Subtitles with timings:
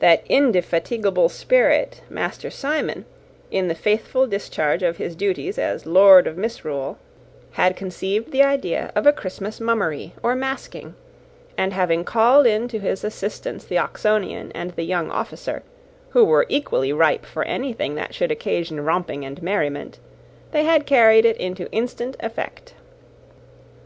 [0.00, 3.06] That indefatigable spirit, Master Simon,
[3.50, 6.98] in the faithful discharge of his duties as Lord of Misrule,
[7.52, 10.96] had conceived the idea of a Christmas mummery, or masking;
[11.56, 15.62] and having called in to his assistance the Oxonian and the young officer,
[16.10, 19.98] who were equally ripe for anything that should occasion romping and merriment,
[20.52, 22.74] they had carried it into instant effect.